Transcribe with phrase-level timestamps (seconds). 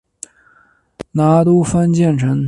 [1.11, 2.39] 拿督潘健成